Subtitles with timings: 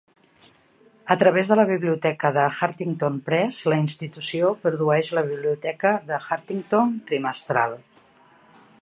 [1.15, 7.01] A través de la biblioteca de Huntington Press, la institució produeix la biblioteca de Huntington
[7.13, 7.81] trimestral.